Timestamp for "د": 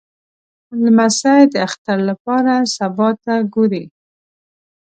1.53-1.55